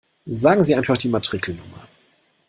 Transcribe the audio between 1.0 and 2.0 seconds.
Matrikelnummer!